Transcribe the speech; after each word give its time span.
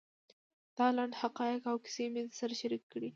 دا 0.77 0.87
لنډ 0.97 1.13
حقایق 1.21 1.61
او 1.71 1.77
کیسې 1.85 2.05
مې 2.13 2.21
در 2.27 2.35
سره 2.39 2.53
شریکې 2.61 2.87
کړې. 2.93 3.09